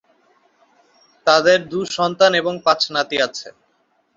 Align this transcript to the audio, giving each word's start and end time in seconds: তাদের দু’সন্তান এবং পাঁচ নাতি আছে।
তাদের 1.27 1.57
দু’সন্তান 1.71 2.31
এবং 2.41 2.53
পাঁচ 2.65 2.81
নাতি 2.95 3.17
আছে। 3.27 3.47